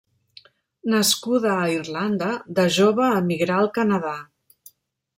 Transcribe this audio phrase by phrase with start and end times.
[0.93, 4.19] Nascuda a Irlanda, de jove emigrà al Canadà.